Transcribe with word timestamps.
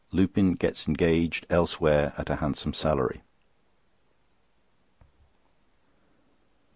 Lupin 0.11 0.53
gets 0.55 0.87
engaged 0.87 1.45
elsewhere 1.47 2.15
at 2.17 2.31
a 2.31 2.37
handsome 2.37 2.73
salary. 2.73 3.21